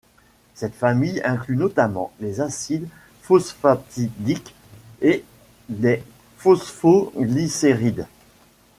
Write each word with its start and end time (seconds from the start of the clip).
Cette 0.55 0.73
famille 0.73 1.21
inclut 1.23 1.57
notamment 1.57 2.11
les 2.19 2.41
acides 2.41 2.87
phosphatidiques 3.21 4.55
et 5.01 5.23
les 5.69 6.03
phosphoglycérides. 6.39 8.07